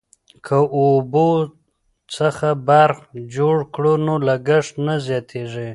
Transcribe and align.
که 0.45 0.57
اوبو 0.77 1.29
څخه 2.15 2.49
برق 2.67 2.99
جوړ 3.35 3.55
کړو 3.73 3.93
نو 4.05 4.13
لګښت 4.27 4.73
نه 4.85 4.95
زیاتیږي. 5.07 5.69